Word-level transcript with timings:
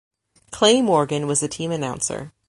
Clay 0.49 0.81
Morgan 0.81 1.27
was 1.27 1.41
the 1.41 1.47
team 1.47 1.69
announcer. 1.69 2.33